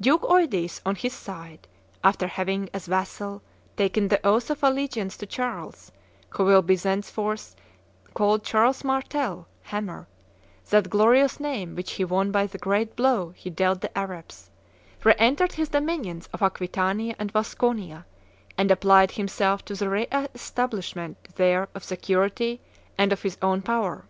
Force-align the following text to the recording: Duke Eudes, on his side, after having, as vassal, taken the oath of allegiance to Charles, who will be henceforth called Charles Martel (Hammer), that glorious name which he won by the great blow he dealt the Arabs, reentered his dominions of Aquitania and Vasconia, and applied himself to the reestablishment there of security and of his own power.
Duke 0.00 0.26
Eudes, 0.28 0.80
on 0.84 0.96
his 0.96 1.12
side, 1.12 1.68
after 2.02 2.26
having, 2.26 2.68
as 2.74 2.86
vassal, 2.86 3.42
taken 3.76 4.08
the 4.08 4.18
oath 4.26 4.50
of 4.50 4.64
allegiance 4.64 5.16
to 5.18 5.24
Charles, 5.24 5.92
who 6.30 6.44
will 6.44 6.62
be 6.62 6.76
henceforth 6.76 7.54
called 8.12 8.42
Charles 8.42 8.82
Martel 8.82 9.46
(Hammer), 9.62 10.08
that 10.70 10.90
glorious 10.90 11.38
name 11.38 11.76
which 11.76 11.92
he 11.92 12.04
won 12.04 12.32
by 12.32 12.48
the 12.48 12.58
great 12.58 12.96
blow 12.96 13.30
he 13.36 13.50
dealt 13.50 13.80
the 13.80 13.96
Arabs, 13.96 14.50
reentered 15.04 15.52
his 15.52 15.68
dominions 15.68 16.28
of 16.32 16.42
Aquitania 16.42 17.14
and 17.16 17.30
Vasconia, 17.30 18.04
and 18.56 18.72
applied 18.72 19.12
himself 19.12 19.64
to 19.66 19.76
the 19.76 19.88
reestablishment 19.88 21.36
there 21.36 21.68
of 21.72 21.84
security 21.84 22.60
and 22.98 23.12
of 23.12 23.22
his 23.22 23.38
own 23.42 23.62
power. 23.62 24.06